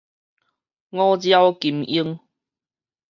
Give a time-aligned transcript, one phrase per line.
[0.03, 0.03] 五
[1.15, 2.19] 爪金英